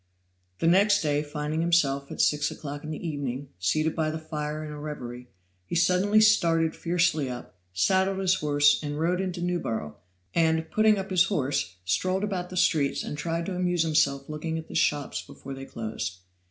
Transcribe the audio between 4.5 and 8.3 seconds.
in a reverie, he suddenly started fiercely up, saddled